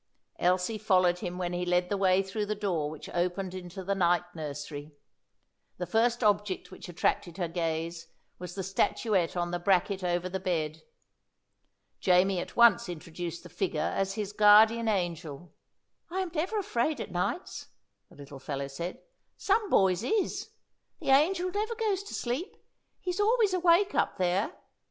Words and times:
Elsie 0.39 0.79
followed 0.79 1.19
him 1.19 1.37
when 1.37 1.53
he 1.53 1.63
led 1.63 1.87
the 1.89 1.95
way 1.97 2.23
through 2.23 2.47
the 2.47 2.55
door 2.55 2.89
which 2.89 3.07
opened 3.09 3.53
into 3.53 3.83
the 3.83 3.93
night 3.93 4.23
nursery. 4.33 4.93
The 5.77 5.85
first 5.85 6.23
object 6.23 6.71
which 6.71 6.89
attracted 6.89 7.37
her 7.37 7.47
gaze 7.47 8.07
was 8.39 8.55
the 8.55 8.63
statuette 8.63 9.37
on 9.37 9.51
the 9.51 9.59
bracket 9.59 10.03
over 10.03 10.27
the 10.27 10.39
bed. 10.39 10.81
Jamie 11.99 12.39
at 12.39 12.55
once 12.55 12.89
introduced 12.89 13.43
the 13.43 13.49
figure 13.49 13.93
as 13.95 14.15
his 14.15 14.33
guardian 14.33 14.87
angel. 14.87 15.53
"I 16.09 16.21
am 16.21 16.31
never 16.33 16.57
afraid 16.57 16.99
at 16.99 17.11
nights," 17.11 17.67
the 18.09 18.15
little 18.15 18.39
fellow 18.39 18.67
said. 18.69 19.03
"Some 19.37 19.69
boys 19.69 20.01
is. 20.01 20.49
The 20.99 21.09
angel 21.11 21.51
never 21.51 21.75
goes 21.75 22.01
to 22.01 22.15
sleep; 22.15 22.57
he's 23.01 23.19
always 23.19 23.53
awake 23.53 23.93
up 23.93 24.17
there. 24.17 24.51